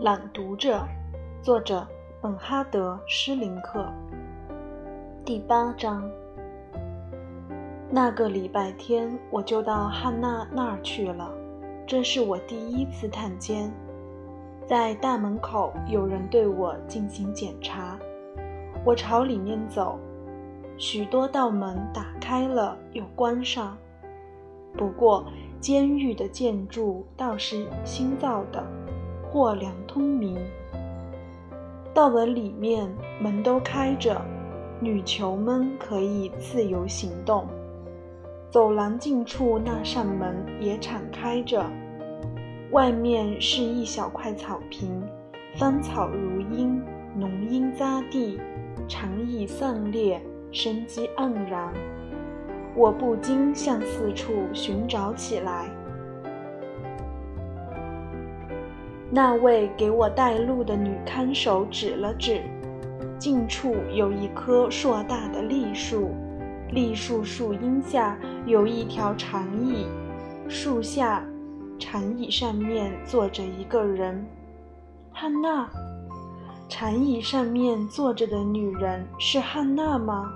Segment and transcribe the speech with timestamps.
[0.00, 0.86] 朗读者，
[1.42, 1.84] 作者
[2.20, 3.84] 本哈德·施林克。
[5.24, 6.08] 第八章。
[7.90, 11.28] 那个礼拜天，我就到汉娜那儿去了。
[11.84, 13.72] 这是我第一次探监。
[14.68, 17.98] 在大门口，有人对我进行检查。
[18.84, 19.98] 我朝里面走，
[20.76, 23.76] 许多道门打开了又关上。
[24.74, 25.26] 不过，
[25.58, 28.64] 监狱的建筑倒是新造的。
[29.30, 30.36] 或亮通明。
[31.94, 32.88] 到了里面，
[33.20, 34.20] 门都开着，
[34.80, 37.46] 女囚们可以自由行动。
[38.50, 41.64] 走廊近处那扇门也敞开着，
[42.70, 45.02] 外面是一小块草坪，
[45.56, 46.80] 芳草如茵，
[47.14, 48.40] 浓荫匝地，
[48.88, 51.72] 长椅散列，生机盎然。
[52.74, 55.68] 我不禁向四处寻找起来。
[59.18, 62.40] 那位给我带路的女看守指了指，
[63.18, 66.10] 近处有一棵硕大的栗树，
[66.70, 69.88] 栗树树荫下有一条长椅，
[70.48, 71.26] 树下
[71.80, 74.24] 长椅上面坐着一个人。
[75.10, 75.68] 汉娜，
[76.68, 80.30] 长椅上面坐着的女人是汉娜吗？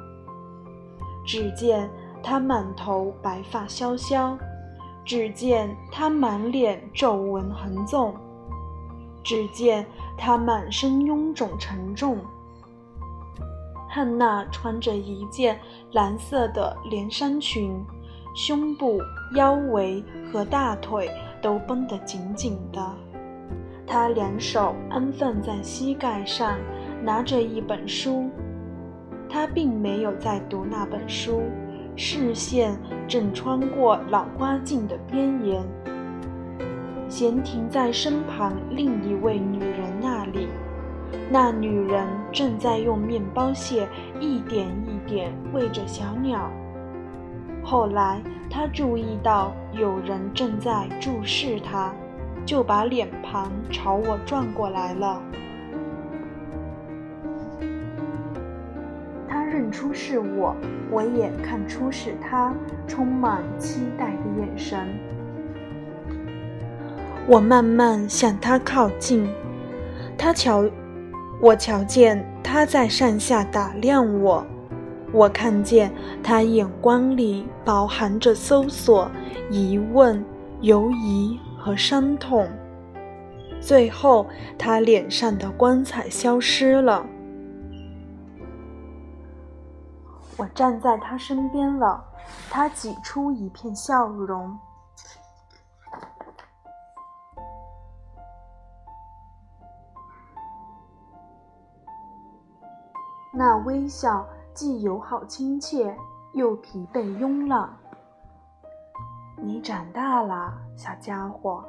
[1.25, 1.89] 只见
[2.21, 4.37] 她满头白发萧萧，
[5.05, 8.13] 只见她满脸皱纹横纵。
[9.23, 12.19] 只见她满身臃肿沉重。
[13.89, 15.59] 汉娜穿着一件
[15.93, 17.85] 蓝色的连衫裙，
[18.35, 18.99] 胸部、
[19.35, 21.11] 腰围和大腿
[21.43, 22.83] 都绷得紧紧的。
[23.87, 26.57] 她两手安放在膝盖上，
[27.03, 28.31] 拿着一本书。
[29.29, 31.43] 她并没有在读那本书，
[31.95, 32.75] 视线
[33.07, 35.63] 正穿过老花镜的边沿。
[37.13, 40.49] 闲停在身旁另一位女人那里，
[41.31, 43.87] 那女人正在用面包屑
[44.19, 46.51] 一点一点喂着小鸟。
[47.63, 51.93] 后来她注意到有人正在注视她，
[52.47, 55.21] 就把脸庞朝我转过来了。
[59.29, 60.57] 她认出是我，
[60.91, 62.55] 我也看出是她，
[62.89, 64.89] 充满期待的眼神。
[67.29, 69.29] 我慢慢向他靠近，
[70.19, 70.65] 他瞧，
[71.41, 74.45] 我瞧见他在上下打量我，
[75.13, 79.09] 我看见他眼光里饱含着搜索、
[79.51, 80.23] 疑问、
[80.63, 82.49] 犹疑和伤痛。
[83.61, 84.27] 最后，
[84.59, 87.07] 他脸上的光彩消失了。
[90.37, 92.03] 我站在他身边了，
[92.51, 94.59] 他挤出一片笑容。
[103.45, 105.97] 那微笑既友好亲切，
[106.33, 107.69] 又疲惫慵懒。
[109.37, 111.65] 你长大了，小家伙。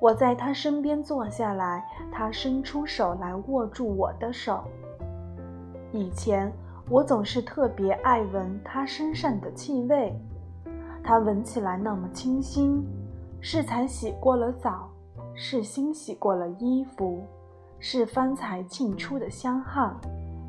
[0.00, 4.64] 我在他身边坐下来，他伸出手来握住我的手。
[5.92, 6.50] 以前
[6.88, 10.18] 我总是特别爱闻他身上的气味，
[11.04, 12.82] 他闻起来那么清新，
[13.42, 14.88] 是才洗过了澡，
[15.34, 17.22] 是新洗过了衣服。
[17.80, 19.94] 是方才沁出的香汗，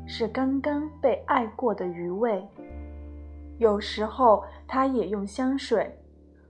[0.06, 2.46] 是刚刚被爱过的余味。
[3.58, 6.02] 有时候他也用香水，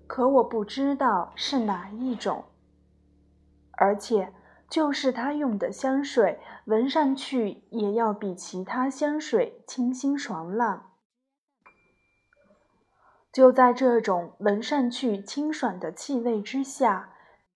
[0.06, 2.44] 可我不知道是哪一种。
[3.72, 4.32] 而且，
[4.68, 10.86] 就是他用的香水，闻上去也要比其他香水清新爽朗。
[13.32, 17.10] 就在这种闻上去清爽的气味之下，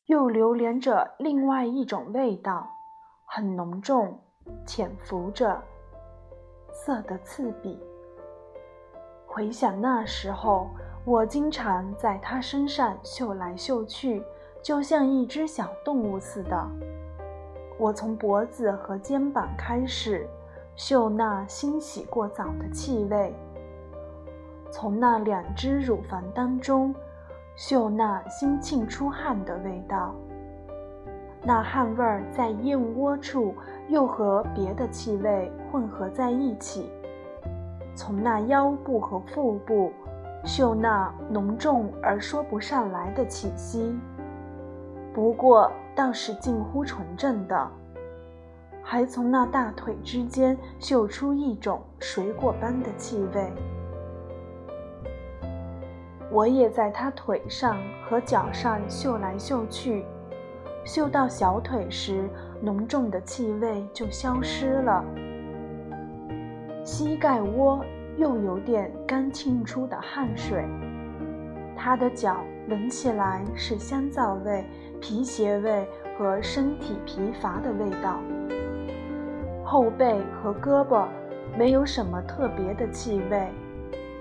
[0.06, 2.73] 又流连着另外一种味道。
[3.36, 4.16] 很浓重，
[4.64, 5.60] 潜伏着，
[6.70, 7.76] 色的刺鼻。
[9.26, 10.70] 回想那时候，
[11.04, 14.22] 我经常在他身上嗅来嗅去，
[14.62, 16.64] 就像一只小动物似的。
[17.76, 20.28] 我从脖子和肩膀开始
[20.76, 23.34] 嗅那新洗过澡的气味，
[24.70, 26.94] 从那两只乳房当中
[27.56, 30.14] 嗅那新沁出汗的味道。
[31.46, 33.54] 那汗味儿在燕窝处
[33.88, 36.90] 又和别的气味混合在一起，
[37.94, 39.92] 从那腰部和腹部
[40.42, 43.94] 嗅那浓重而说不上来的气息，
[45.12, 47.70] 不过倒是近乎纯正的。
[48.82, 53.52] 还从那大腿之间嗅出一种水果般的气味。
[56.30, 60.04] 我也在他腿上和脚上嗅来嗅去，
[60.84, 62.28] 嗅到小腿时，
[62.60, 65.04] 浓重的气味就消失了。
[66.84, 67.82] 膝盖窝
[68.18, 70.64] 又有点干沁出的汗水。
[71.74, 72.36] 他的脚
[72.68, 74.64] 闻起来是香皂味、
[75.00, 75.88] 皮鞋味
[76.18, 78.20] 和身体疲乏的味道。
[79.64, 81.06] 后背和胳膊
[81.58, 83.48] 没有什么特别的气味，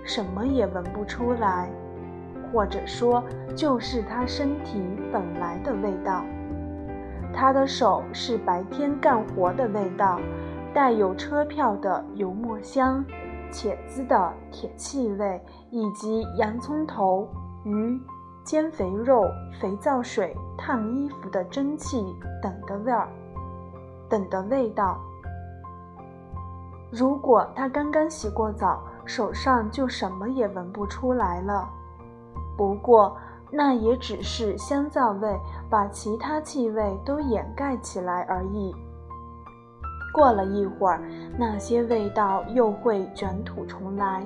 [0.06, 1.70] 什么也闻不出来。
[2.54, 3.24] 或者说，
[3.56, 4.82] 就是他身体
[5.12, 6.24] 本来的味道。
[7.34, 10.20] 他的手是白天干活的味道，
[10.74, 13.04] 带有车票的油墨香、
[13.52, 15.42] 茄子的铁气味，
[15.72, 17.28] 以及洋葱头、
[17.66, 18.00] 鱼、
[18.44, 19.26] 煎肥肉、
[19.60, 22.06] 肥皂水、烫衣服的蒸汽
[22.42, 23.10] 等的味儿，
[24.10, 25.00] 等的味道。
[26.92, 31.68] 如果他刚刚洗过澡，手上就什么也闻不出来了。
[32.56, 33.18] 不过，
[33.56, 35.32] 那也只是香皂味
[35.70, 38.74] 把其他气味都掩盖起来而已。
[40.12, 41.00] 过了一会儿，
[41.38, 44.26] 那些味道又会卷土重来，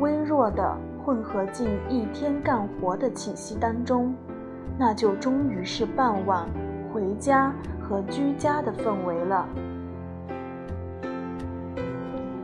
[0.00, 4.12] 微弱的混合进一天干活的气息当中，
[4.76, 6.44] 那就终于是傍晚
[6.92, 9.48] 回家和居家的氛围了。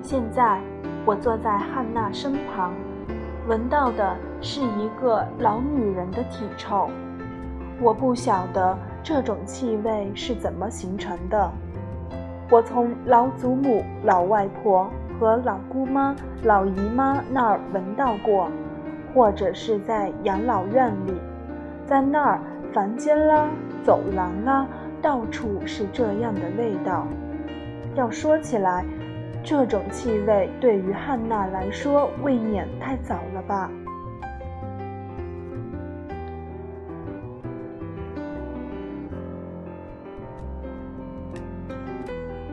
[0.03, 0.61] 现在，
[1.05, 2.73] 我坐在汉娜身旁。
[3.53, 6.89] 闻到的是一个老女人的体臭，
[7.83, 11.51] 我不晓得这种气味是怎么形成的。
[12.51, 14.91] 我从老祖母、老外婆
[15.21, 18.49] 和老姑妈、老姨妈那儿闻到过，
[19.13, 21.13] 或者是在养老院里，
[21.87, 22.41] 在那儿
[22.73, 23.51] 房间啦、
[23.85, 24.67] 走廊啦，
[25.03, 27.07] 到处是这样的味道。
[27.97, 28.83] 要说起来，
[29.45, 33.71] 这种气味对于汉娜来说未免太早了吧？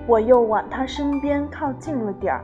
[0.08, 2.44] 我又往她身边靠近了点儿。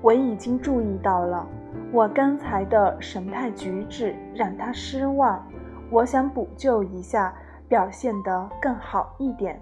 [0.00, 1.46] 我已经注意到了，
[1.92, 5.44] 我刚才的神态举止让她失望。
[5.90, 7.34] 我想补救一下，
[7.68, 9.60] 表现得更好一点。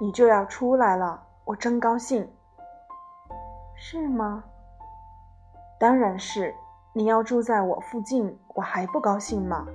[0.00, 2.26] 你就要出来了，我真高兴。
[3.84, 4.44] 是吗？
[5.76, 6.54] 当然是。
[6.92, 9.66] 你要住在我附近，我还不高兴吗？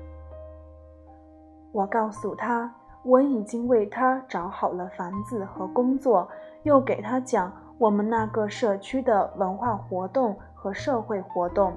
[1.73, 2.73] 我告诉他，
[3.03, 6.25] 我已经为他找好了房子和工作，
[6.63, 11.73] 又给他讲我们那个社区的文化活动和社会活动，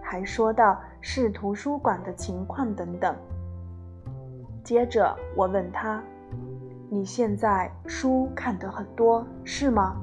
[0.00, 3.16] 还说到市图书馆的情况等等。
[4.62, 6.00] 接着我问他
[6.88, 9.96] ：“你现在书看得很多，是吗？”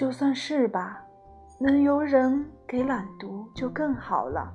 [0.00, 1.04] 就算是吧，
[1.58, 4.50] 能由人给朗读就更好了。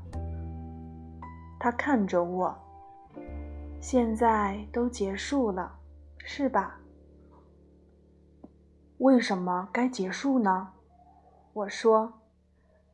[1.60, 2.58] 他看着我，
[3.80, 5.72] 现在都结束了，
[6.18, 6.80] 是吧？
[8.98, 10.70] 为什么该结束呢？
[11.54, 12.14] 我说，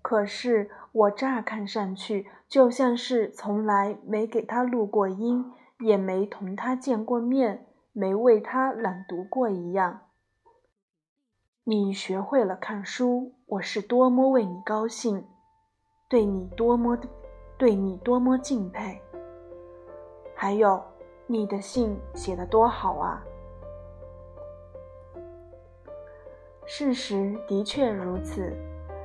[0.02, 5.50] 可是我乍看上去就像是从来没给他录过音，
[5.80, 10.02] 也没同他见过面，没为他朗读过一样。
[11.64, 15.24] 你学会了看书，我是多么为你高兴，
[16.10, 17.08] 对你多么的，
[17.56, 19.00] 对你多么敬佩。
[20.34, 20.82] 还有，
[21.28, 23.24] 你的信写得多好啊！
[26.66, 28.52] 事实的确如此，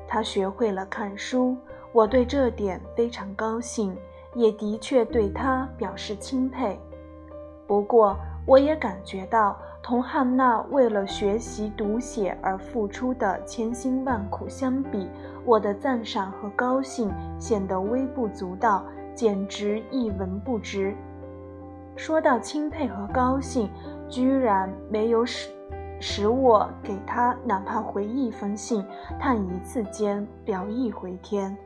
[0.09, 1.59] 他学会了看书，
[1.93, 3.95] 我对这点非常高兴，
[4.35, 6.81] 也的确对他表示钦佩。
[7.67, 9.55] 不过，我也感觉到。
[9.87, 15.09] 同汉娜为了学习读写而付出的千辛万苦相比，
[15.45, 20.93] 我的赞赏和高兴显得微不足道，简直一文不值。
[21.95, 23.71] 说到钦佩和高兴，
[24.09, 25.49] 居然没有使
[26.01, 28.85] 使我给他哪怕回一封信，
[29.21, 31.57] 叹一次肩，表意回天。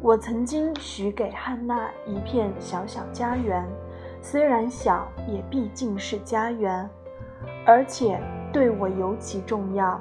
[0.00, 3.66] 我曾经许给汉娜一片小小家园。
[4.28, 6.90] 虽然小，也毕竟是家园，
[7.64, 8.20] 而且
[8.52, 10.00] 对我尤其重要，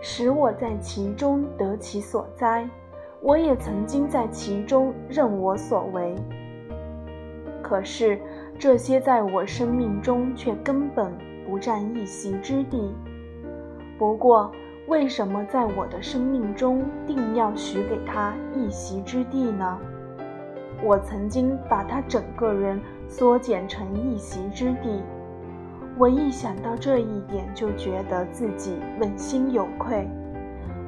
[0.00, 2.66] 使我在其中得其所哉。
[3.20, 6.14] 我也曾经在其中任我所为。
[7.62, 8.18] 可是
[8.58, 11.12] 这些在我生命中却根本
[11.46, 12.94] 不占一席之地。
[13.98, 14.50] 不过，
[14.88, 19.78] 为什么在我的生命中定要许给他一席之地呢？
[20.82, 22.80] 我曾经把他整个人。
[23.08, 25.00] 缩减成一席之地，
[25.96, 30.04] 我一想到这一点，就觉得自己问心有愧；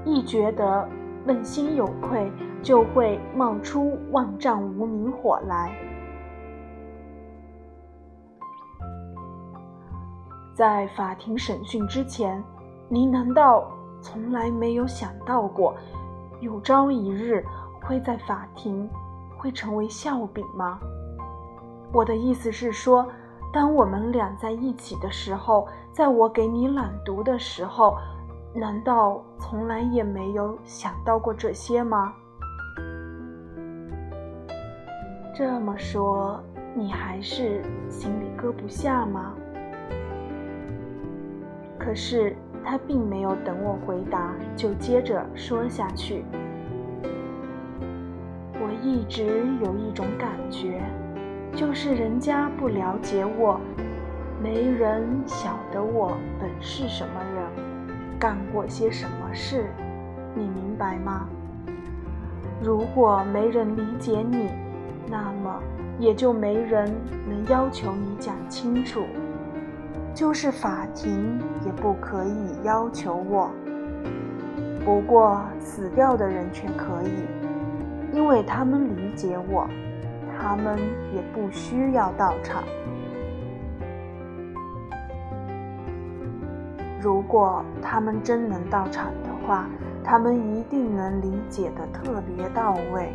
[0.04, 0.88] 一觉得
[1.26, 2.28] 问心有愧，
[2.61, 5.73] 就会冒出万丈无名火来。
[10.52, 12.42] 在法庭审讯之前，
[12.88, 13.71] 您难道
[14.02, 15.73] 从来没有想到过，
[16.40, 17.45] 有朝一日
[17.80, 18.90] 会在法庭
[19.38, 20.78] 会成为笑柄吗？
[21.92, 23.09] 我的意思是说，
[23.50, 27.97] 当我们俩在一起的时候，在我给你朗读的时候。
[28.54, 32.14] 难道从来也没有想到过这些吗？
[35.35, 36.42] 这么说，
[36.75, 39.35] 你还是心里搁不下吗？
[41.78, 46.25] 可是他并没有等我回答，就接着说下去。
[48.88, 50.80] 一直有一种感觉，
[51.54, 53.61] 就是人家不了解我，
[54.42, 57.68] 没人晓得我本是什么人。
[58.18, 59.66] 干过些什么事，
[60.35, 61.28] 你明白吗？
[62.62, 64.49] 如果没人理解你，
[65.07, 65.61] 那么
[65.99, 66.90] 也就没人
[67.28, 69.02] 能要求你讲清楚，
[70.14, 73.50] 就是法庭也不可以要求我。
[74.83, 77.48] 不过死掉的人却可以，
[78.12, 79.69] 因为他们理解我，
[80.38, 80.79] 他们
[81.15, 82.62] 也不需要到场。
[87.00, 89.67] 如果他们真能到场的话，
[90.03, 93.12] 他们一定能理解的特别到位。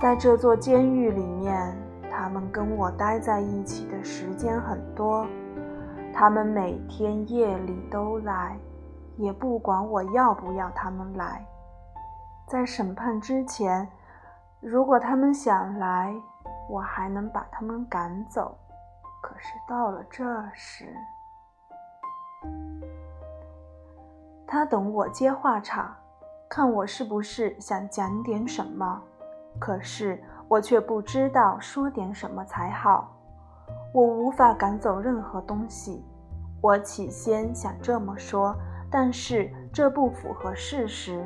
[0.00, 1.76] 在这座监狱里面，
[2.10, 5.26] 他们跟我待在一起的时间很多，
[6.12, 8.56] 他们每天夜里都来，
[9.16, 11.44] 也不管我要不要他们来。
[12.46, 13.88] 在审判之前，
[14.60, 16.14] 如果他们想来，
[16.68, 18.56] 我还能把他们赶走。
[19.22, 20.94] 可是到了这时，
[24.46, 25.96] 他等我接话茬，
[26.48, 29.02] 看我是不是想讲点什么。
[29.58, 33.10] 可是我却不知道说点什么才好。
[33.94, 36.04] 我无法赶走任何东西。
[36.60, 38.54] 我起先想这么说，
[38.90, 41.24] 但是这不符合事实。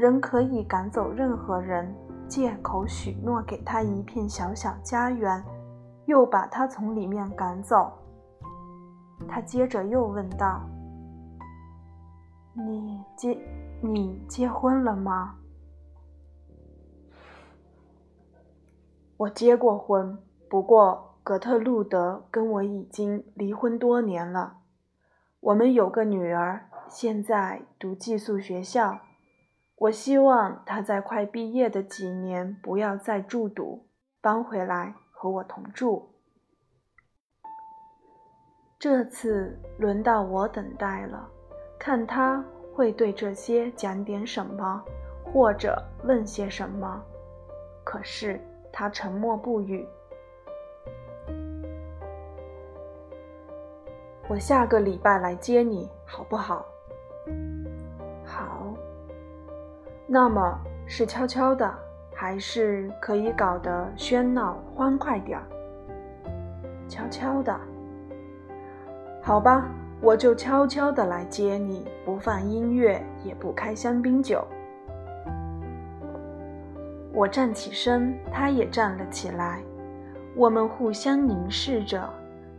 [0.00, 1.94] 人可以赶走任何人，
[2.26, 5.44] 借口许诺给他一片小小家园，
[6.06, 7.92] 又把他从里面赶走。
[9.28, 10.62] 他接着又问道。
[12.54, 13.38] 你结
[13.82, 15.36] 你结婚了吗？
[19.18, 20.16] 我结过婚，
[20.48, 24.60] 不过格特路德跟我已经离婚多年了。
[25.40, 29.00] 我们有个女儿，现在读寄宿学校。
[29.80, 33.86] 我希望他在快毕业的几年不要再住读，
[34.20, 36.06] 搬回来和我同住。
[38.78, 41.26] 这次轮到我等待了。
[41.78, 42.44] 看他
[42.74, 44.84] 会对这些讲点什么，
[45.24, 47.02] 或者问些什么。
[47.82, 48.38] 可是
[48.70, 49.88] 他沉默不语。
[54.28, 56.36] 我下个礼拜来接你，好不？
[56.36, 56.66] 好。
[60.12, 61.72] 那么是悄悄的，
[62.12, 65.46] 还是可以搞得喧闹欢快点儿？
[66.88, 67.56] 悄悄的。
[69.22, 69.70] 好吧。
[70.02, 74.42] 我就悄悄地来接你，不放音乐，也不开香槟酒。
[77.12, 79.62] 我站起身，他也站了起来，
[80.34, 82.08] 我们互相凝视着。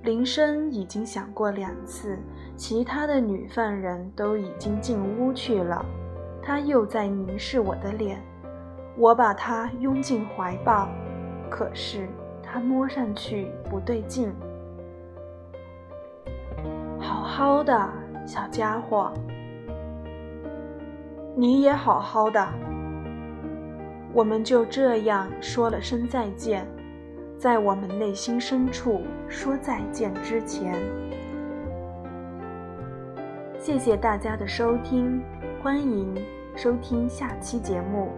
[0.04, 2.16] 铃声已经响过两次，
[2.56, 5.84] 其他的女犯人都已经进屋去了。
[6.42, 8.22] 他又在凝视我的脸，
[8.98, 10.90] 我把他拥进怀抱，
[11.50, 12.08] 可是
[12.42, 14.34] 他摸上去不对劲。
[17.00, 17.90] 好好的
[18.26, 19.12] 小家伙，
[21.36, 22.46] 你也好好的。
[24.14, 26.68] 我们就这样说了声再见，
[27.38, 30.76] 在我们内心深处说再见之前，
[33.58, 35.24] 谢谢大家的收听，
[35.64, 36.16] 欢迎
[36.56, 38.10] 收听下期节目。